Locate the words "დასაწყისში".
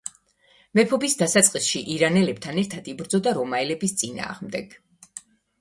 1.19-1.81